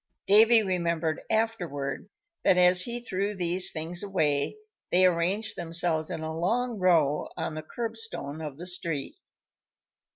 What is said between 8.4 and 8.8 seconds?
of the